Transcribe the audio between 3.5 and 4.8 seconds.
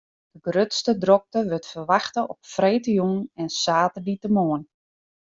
saterdeitemoarn.